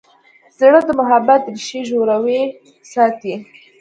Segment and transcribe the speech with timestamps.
[0.59, 2.41] زړه د محبت ریښې ژورې
[2.91, 3.33] ساتي.